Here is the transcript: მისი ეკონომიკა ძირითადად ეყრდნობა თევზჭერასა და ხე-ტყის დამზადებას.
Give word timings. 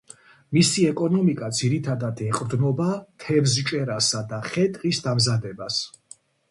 მისი 0.57 0.85
ეკონომიკა 0.91 1.49
ძირითადად 1.59 2.23
ეყრდნობა 2.29 2.89
თევზჭერასა 3.25 4.27
და 4.35 4.45
ხე-ტყის 4.53 5.07
დამზადებას. 5.09 5.83